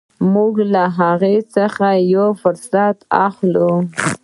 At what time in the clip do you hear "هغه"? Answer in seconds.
0.99-1.33